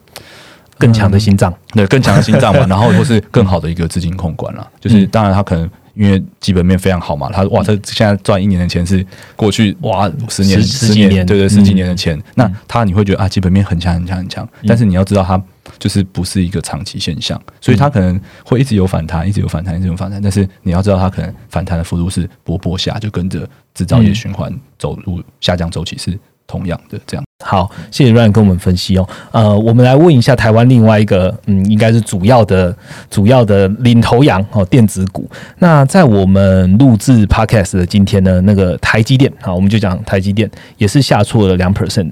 [0.81, 4.69] 更强的心脏，对，更强的心脏嘛，然后或是更好的一个资金控管了。
[4.81, 15.41] 就是当然，他可能因为基本面非常好嘛，他哇，他现在赚一年的钱是过去哇十年十几年对对十几年的钱，那他你会觉得啊，基本面很强很强很强，但是你要知道他。
[15.79, 20.21] 就是不是一个长期现象，所以它可能会一直有反弹，一直有反弹，一直有反弹。
[20.21, 27.01] 但是你要知道，它可能反弹的幅度是波波下，就跟着制造业循环走入下降周期是同样的。
[27.07, 29.09] 这样好，谢谢 Ryan 跟我们分析哦。
[29.33, 32.75] 呃，我们来问一下台湾另外一个，嗯，应该是主要的、
[33.11, 35.29] 主要的领头羊哦，电子股。
[35.59, 42.11] 那在我们录制 Podcast 的今天呢，那个台积电，好，我们就讲台积电也是下挫了两 percent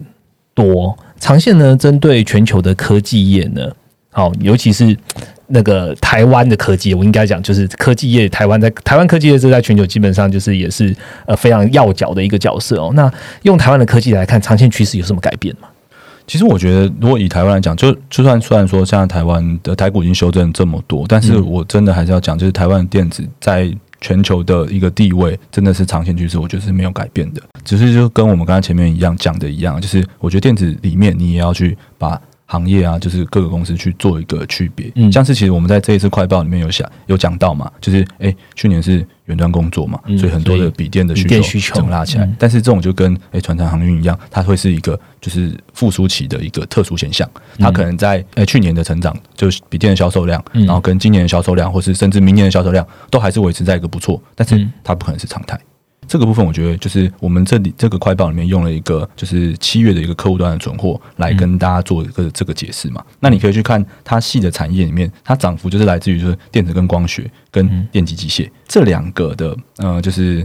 [0.55, 0.97] 多。
[1.21, 3.63] 长线呢，针对全球的科技业呢，
[4.11, 4.97] 好，尤其是
[5.47, 10.95] 那个台湾的科技，我应该讲就是科技业，台湾在台湾科技业这在全球基本上就是也是
[11.27, 12.91] 呃非常要角的一个角色哦。
[12.95, 13.11] 那
[13.43, 15.69] 用台湾的科技来看，长线趋势有什么改变吗？
[16.27, 23.73] 其实我觉得，如果以台湾来讲，就就算虽然说现在台湾的台股已经修正这么多，但是我真的还是要讲，就是台湾电子在。
[24.01, 32.17] 全球的一个地位真的是长线趋势，我觉得是没有改变的，只是就跟我们刚才前面一样讲的一样，就是我觉得电子里面你也要去把。
[32.51, 34.91] 行业啊，就是各个公司去做一个区别。
[34.95, 42.27] 嗯，像是其实我们在这一次快报里面有想有讲到嘛，就是哎，去年是远端工作嘛，所以很多的笔电的需求整拉起来。
[42.39, 47.29] 但是这种就跟哎船厂航运一样，它会是一个就是复苏期的一个特殊现象。
[47.59, 55.61] 它可能在哎去年的成长，就是笔电的销售量，然后跟今年的销售量，或是甚至明年的销售量，都还是维持在一个不错，但是它不可能是常态。
[56.09, 63.05] 这个部分我觉得就是我们这里这个快报里面用了一个就是七月的一个客户端的存货来跟大家做一个这个解释嘛。
[63.21, 70.45] 那你可以去看它细的产业里面，它涨幅就是来自于就是电子跟光学跟电机机械这两个的呃，就是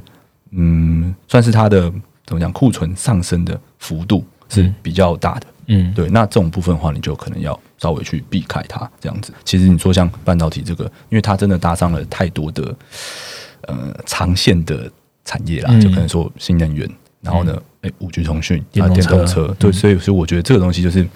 [0.51, 1.89] 嗯，算是它的
[2.25, 5.47] 怎么讲库存上升的幅度是比较大的。
[5.67, 6.09] 嗯，对。
[6.09, 9.33] 那这种部分的话，你就可能要稍微去避开它这样子。
[9.45, 12.75] 其实你说像半导体这个，因为它真的搭上了太多的
[13.61, 14.91] 呃长线的。
[15.25, 16.89] 产业啦，就可能说新能源，
[17.21, 21.07] 然后呢，哎，五 G 通讯啊，电动车，对，所以所以我觉得这个东西就是，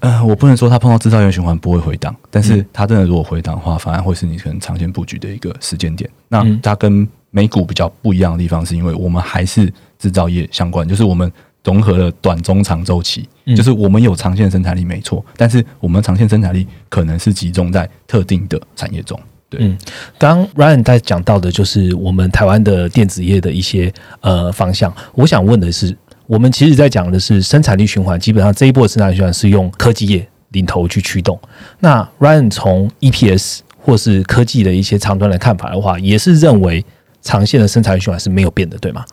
[0.00, 6.08] 呃，我不能说它碰到制造业循环不会回档，但是它真的如果回档的话，反而会是你可能长线布局的一个时间点。
[6.28, 11.30] 那它跟美股比较不一样的地方，是因为我们还是制造业相关，就是我们
[11.62, 19.20] 融合了短、中、长周期，就是我们有长线生产力没错，但是我们长线生产力可能是集中在特定的产业中。
[19.58, 19.76] 嗯，
[20.18, 24.94] 刚 Ryan 在讲到的就是我们台湾的电子业的一些呃方向。
[25.14, 31.38] 我想问的是，我们其实在讲的是生产力循环，基本上这一波生产力循环是用科技业领头去驱动。
[31.80, 36.84] 那 Ryan 从 EPS 或是科技的一些长端来看法的话，也是认为
[37.20, 39.04] 长线的生产力循环是没有变的，对吗？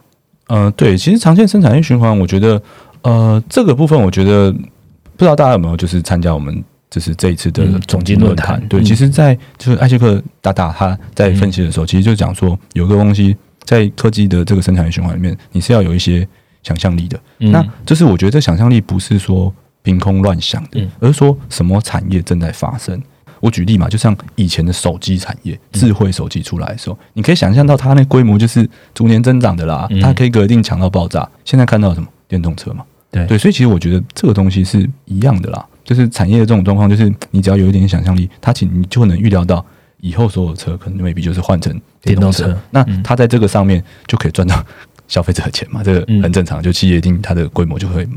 [0.49, 2.61] 嗯，对，其实长线生产力循环，我觉得
[3.01, 6.63] 呃这个部分，我觉得不知道大家有没有就是参加我们。
[6.97, 16.27] 这是这一次的总经论坛，对，其实，在就是艾希克大大他在分析的时候，其实就讲说，有个东西在科技的这个生产循环里面，你是要有一些
[16.63, 17.19] 想象力的。
[17.37, 22.99] 那就是我觉得这想象力不是说凭空乱想的，而是说什么产业正在发生。
[23.39, 31.29] 我举例嘛，就像以前的手机产业，智慧手机出来的时候，你可以想象到它那规模就是逐年增长的啦，它可以一定强到爆炸。
[31.45, 32.07] 现在看到什么？
[32.27, 32.83] 电动车嘛？
[33.11, 33.27] 对。
[33.27, 39.65] 对，所以其实我觉得这个东西是一样的啦，就是产业的这种状况，就是你只要有一点想象力，它其实你就能预料到
[40.01, 44.63] 以后所有车可能未必就是换成电动车，那它在这个上面就可以赚到
[45.07, 46.61] 消费者的钱嘛，这个很正常。
[46.61, 48.07] 就企业定它的规模就会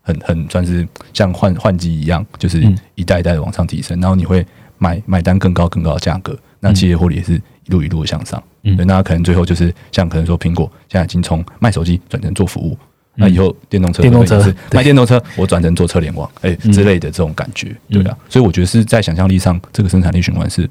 [0.00, 2.62] 很很算是像换换机一样，就是
[2.94, 4.46] 一代一代的往上提升，然后你会。
[4.80, 8.40] 买买单更高更高的价格，那企业获利也是一路一路向上。
[8.62, 12.78] 嗯，那可能最后就是像可能说苹果现在已经从卖手机转成做服务，
[13.18, 18.16] 那以后电动车电动车卖电动车，我转成做车联网，哎之类的这种感觉，对啊。
[18.28, 20.68] 所以我觉得是在想象力上，这个生产力循环是。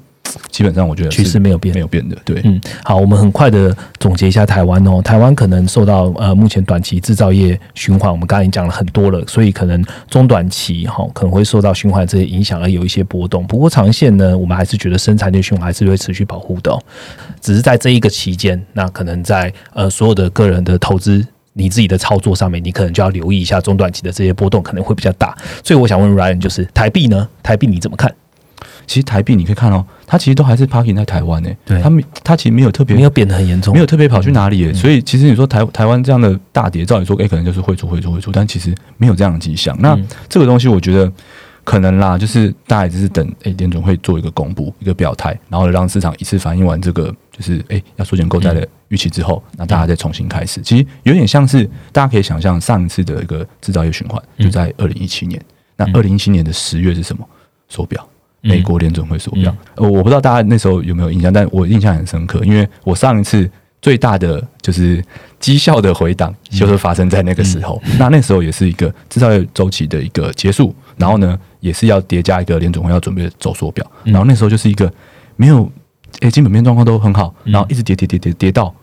[0.50, 2.14] 基本上我觉得趋势没有变，没有变的。
[2.22, 5.00] 对，嗯，好，我们很快的总结一下台湾哦。
[5.00, 13.46] 台湾可能受到呃目前短期制造业循环，我们刚才已经讲了很多了，所以可能中短期哈可能会受到循环这些影响而有一些波动。
[13.46, 16.78] 不过长线呢，我们还是觉得生产力循环还是会持续保护的。
[17.40, 21.26] 只是在这一个期间，那可能在呃所有的个人的投资，
[21.58, 25.36] 你自己的操作上面，你可能就要留意一下中短期的这些波动可能会比较大。
[25.62, 27.28] 所以我想问 Ryan，就是台币呢？
[27.42, 28.14] 台币你怎么看？
[28.86, 31.54] 其实台币你可以看哦，它其实都还是 parking 在台湾诶。
[31.66, 34.72] 对，它没，它其实没有特别没有贬得很严重，没有特别跑去哪里。
[34.72, 39.76] 所以其实你说台台湾这样的大跌，照理说，诶，可能就是会出会出会出，但其实没有这样的迹象。
[39.80, 39.98] 那
[40.28, 41.12] 这个东西，我觉得
[41.68, 50.62] 可能啦，就是大家只是等，诶，联总会做一个公布，一个表态，然后让市场一次反映完这个，就是哎要缩减购债的预期之后，那大家再重新开始。
[50.62, 55.38] 其实有点像是大家可以想象上一次的一个制造业循环，就在二零一七年。
[55.76, 57.22] 那二零一七年的十月是什么？
[57.68, 58.08] 手表。
[58.40, 63.50] 美国联准会缩表，呃，我不知道大家那时候有没有印象，但我印象很深刻，因为我上一次
[63.82, 65.04] 最大的就是
[65.40, 67.82] 绩效的回档，就是发生在那个时候。
[67.98, 74.92] 那那时候也是一个制造业周期的一个结束，然后呢，也是要叠加一个联总会要准备走缩表，然后那时候就是一个
[75.36, 75.70] 没有，
[76.20, 78.74] 诶，基本面状况都很好，然后一直跌跌跌跌跌到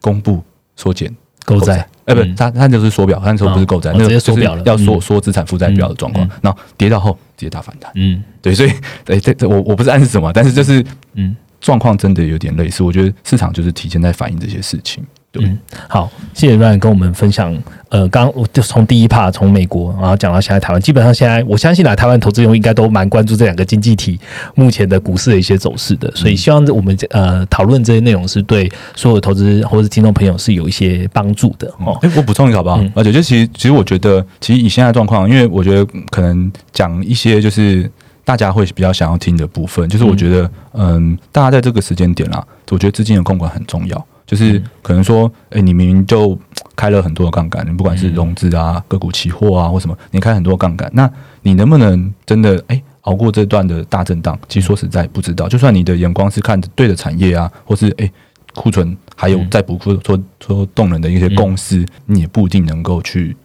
[0.00, 0.42] 公布
[0.76, 1.14] 缩减。
[1.46, 8.70] 购债，哎，不，他他就是缩表，那时候不是购债，那直接缩表了，要缩缩资产负债表的状况，然后跌到后直接大反弹，嗯，对，所以，
[9.06, 15.02] 哎，这这我我不是暗示什么，但是就是，嗯，状况真的有点类似，我觉得市场就是提前在反映这些事情。
[15.34, 15.56] 嗯，
[15.88, 17.56] 好，谢谢 Ryan 跟我们分享。
[17.88, 24.18] 呃，刚我就从第一 part 从美国，然后讲到现在台湾，基本上现在我相信来台湾投资人应该都蛮关注这两个经济体
[24.54, 31.98] 目前的股市的一些走势的，所以希望我们呃讨论这些内容是对所有投资或者听众朋友是有一些帮助的哦。
[32.02, 32.80] 哎，我补充一个好不好？
[32.94, 37.90] 而且就其实其实我觉得，其实以现在状况，因为我觉得可能讲一些就是
[38.24, 44.06] 大家会比较想要听的部分，就是我觉得嗯，大家在这个时间点啦，我觉得资金的控管很重要。
[44.30, 46.38] 就是可能说，哎，你明明就
[46.76, 51.10] 开了很多的杠杆，你不管是融资啊、个股期货啊或什么，你开很多杠杆，那
[51.42, 54.38] 你能不能真的哎熬过这段的大震荡？
[54.48, 55.48] 其实说实在不知道。
[55.48, 58.08] 就算你的眼光是看对的产业啊，或是哎
[58.54, 63.36] 库存还有在补库说说动能的一些公司，你也不一定能够去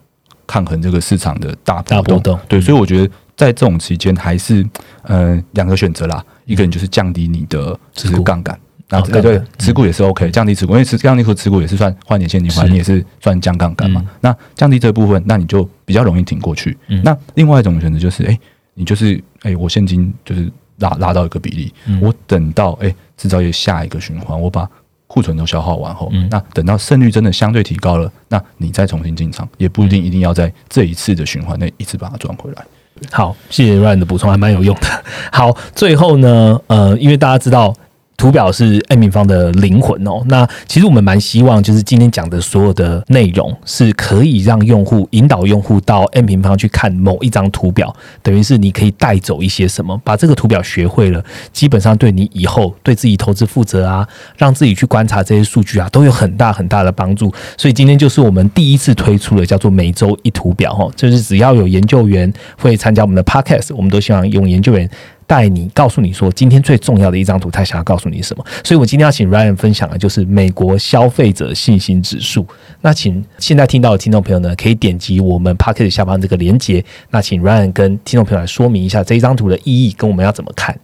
[0.46, 2.40] 抗衡这个市场的大波动。
[2.48, 4.64] 对，所以我觉得在这种期间，还是
[5.06, 8.56] 嗯两个选择啦，一个人就是降低你的就是杠杆。
[8.90, 14.06] 啊，对对，持股也是 OK，降低持股，因为持降低和持股也是算换点现金换，你也是算降杠杆嘛。
[14.22, 16.78] 那降低这部分，那你就比较容易挺过去。
[17.04, 18.40] 那另外一种选择就是，哎，
[18.76, 24.70] 你就是哎，我现金就是拉拉到一个比例，我等到哎制造业下一个循环，我把
[25.08, 32.64] 库存都消耗完后，那等到胜率真的相对提高了，那你再重新进场，也不一定一定要在这一次的循环内一次把它赚回来。
[33.12, 35.04] 好，谢谢 Ryan 的补充，还蛮有用的。
[35.32, 37.76] 好，最后呢，呃，因为大家知道。
[38.18, 40.22] 图表是 M 平方的灵魂哦。
[40.28, 54.08] 那其实我们蛮希望，就是今天讲的所有的内容，是可以让用户引导用户到 M 平方去看某一张图表，等于是你可以带走一些什么，把这个图表学会了，基本上对你以后对自己投资负责啊，
[54.38, 57.34] 让自己去观察这些数据啊，都有很大很大的帮助。
[57.58, 64.90] 所以今天就是我们第一次推出的叫做每周一图表哈，就是只要有研究员会参加我们的 Podcast，我们都希望用研究员。
[65.28, 68.46] 带你告诉你说，今天最重要的一张图，他想要告诉你什么？
[68.64, 72.46] 所以我今天要请 Ryan 分享的就是美国消费者信心指数。
[72.82, 76.84] 那请现在听到的听众朋友呢，可以点击我们 p o c k e t 下方这个链接。
[77.10, 80.78] 那请 Ryan 跟听众朋友来说明一下这一张图的意义，跟我们要怎么看。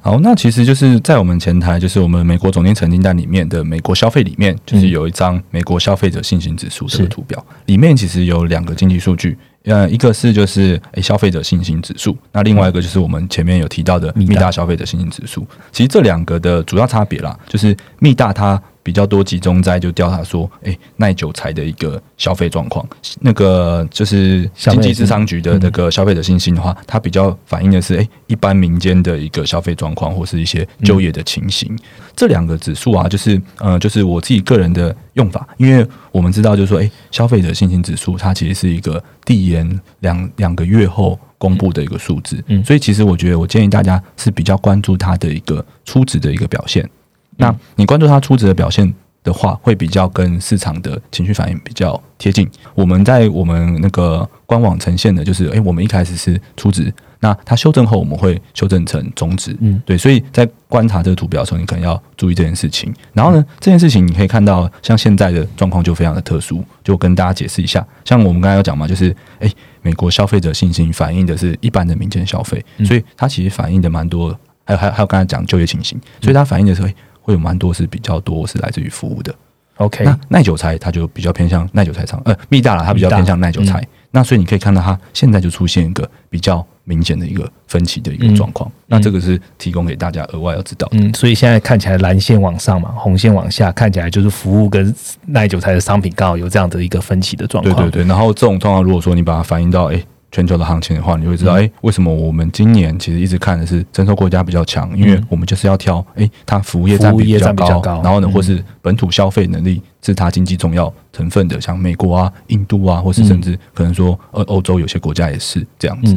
[0.00, 9.36] 好，那其实就是在我们前台，就是我们美国总经成绩单里面的美国消费里面，就是有一张美国消费者信心指数这个图表，里面其实有两个经济数据。
[9.66, 15.46] 呃，一个是就是诶消费者信心指数，那另外一个就是我们前面有提到的密大消费者信心指数。
[15.72, 22.88] 其实这两个的主要差别啦，就是密大它比较多集中在就调查说，哎，耐久材的一个消费状况。
[23.18, 31.76] 那个就是经济智商局的那个消费者信心的话，它比较反映的是，哎，一般民间的一个消费状况或是一些就业的情形。
[32.14, 39.68] 这两个指数啊，就是呃，就是我自己个人的用法，因为我们知道，就是说，哎，消费者信心指数它其实是一个递延
[39.98, 46.88] 两两个月后公布的一个数字，嗯，所以其实我觉得，我建议大家是比较关注它的一个初值的一个表现。
[47.36, 52.48] 那你关注它初值的表现的话，会比较跟市场的情绪反应比较贴近。
[52.74, 56.92] 我们在我们那个官网呈现的就是，哎，我们一开始是初值。
[57.18, 62.94] 那它修正后，我们会修正成中值，嗯，对，所以在观察这个图表的时候，你可能要注意这件事情。
[63.14, 67.84] 然后呢，这件事情你可以看到，像现在的状况就非常的特殊，就跟大家解释一下。
[68.04, 76.88] 像我们刚才要讲嘛，就是诶，美国消费者信心反映的是一般的民间消费，所以它其实反映的蛮多，还有还有还有刚才讲就业情形，所以它反映的时候
[77.26, 79.34] 会有蛮多是比较多是来自于服务的。
[79.78, 83.86] OK，那耐久材它就比较偏向耐久材厂，呃，密大了它比较偏向耐久材。
[84.12, 86.64] 那所以你可以看到它现在就出现一个比较。
[86.88, 90.86] 明显的一个分歧的一个状况，那这个是提供给大家额外要知道。
[90.92, 94.94] 嗯，所以现在看起来蓝线往上嘛，红线往下，看起来就是服务跟
[95.26, 97.74] 耐久材的商品刚好有这样的一个分歧的状况。
[97.74, 100.00] 对对对，然后这种状况如果说你把它反映到诶
[100.36, 116.14] 全球的行情的话，你会知道诶为什么我们今年其实一直看的是成熟国家比较强，因为我们就是要挑诶它服务业占比比较高，然后呢或是本土消费能力是它经济重要成分的，像美国啊、印度啊，或是甚至可能说呃欧洲有些国家也是这样子。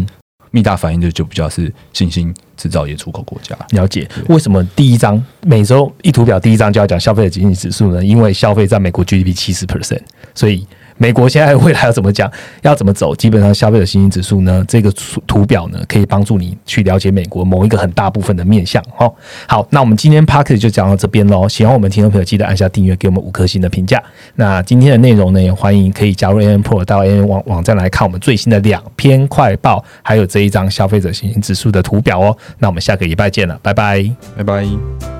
[0.51, 3.55] 密大反映的就比较是新兴制造业出口国家。
[3.69, 8.03] 了解为什么第一张每周一图表第一张就要讲消费者经济指数呢？
[8.03, 10.01] 因为消费占美国 GDP 七十 percent，
[10.35, 10.67] 所以。
[10.99, 12.29] 美国现在未来要怎么讲，
[12.61, 13.15] 要怎么走？
[13.15, 14.91] 基本上消费者信心指数呢，这个
[15.25, 18.83] 图表呢，可以帮助你去了解美国某一个很大部分的面向。
[18.97, 19.11] 哦，
[19.47, 21.47] 好，那我们今天 p a r k e 就讲到这边喽。
[21.47, 24.03] 喜欢我们听众朋友，记得按下订阅，给我们五颗星的评价。
[24.35, 32.37] 那今天的内容呢，也欢迎可以加入 AN Pro 到 AN 网网站来看我们最新的两篇快报，还有这一张消费者信心指数的图表哦。
[32.57, 34.03] 那我们下个礼拜见了，拜拜，
[34.35, 35.18] 拜拜。